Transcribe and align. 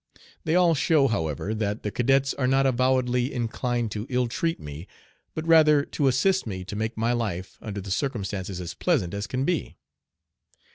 They 0.45 0.55
all 0.55 0.73
show, 0.73 1.07
however, 1.09 1.53
that 1.53 1.83
the 1.83 1.91
cadets 1.91 2.33
are 2.33 2.47
not 2.47 2.65
avowedly 2.65 3.31
inclined 3.31 3.91
to 3.91 4.07
ill 4.09 4.25
treat 4.27 4.59
me, 4.59 4.87
but 5.35 5.45
rather 5.45 5.85
to 5.85 6.07
assist 6.07 6.47
me 6.47 6.63
to 6.65 6.75
make 6.75 6.97
my 6.97 7.13
life 7.13 7.59
under 7.61 7.81
the 7.81 7.91
circumstances 7.91 8.59
as 8.59 8.73
pleasant 8.73 9.13
as 9.13 9.27
can 9.27 9.45
be. 9.45 9.75